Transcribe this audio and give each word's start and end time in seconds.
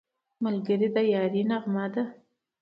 ملګری 0.43 0.87
د 0.95 0.97
یارۍ 1.13 1.41
نغمه 1.49 1.85
ده 1.93 2.03